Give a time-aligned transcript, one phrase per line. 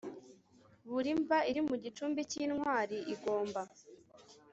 [0.91, 3.61] Buri mva iri mu gicumbi cy Intwari igomba